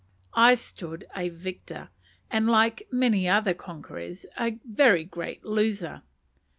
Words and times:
I 0.33 0.55
stood 0.55 1.05
a 1.15 1.29
victor; 1.29 1.89
and, 2.31 2.47
like 2.47 2.87
many 2.91 3.29
other 3.29 3.53
conquerors, 3.53 4.25
a 4.35 4.57
very 4.65 5.03
great 5.03 5.45
loser. 5.45 6.01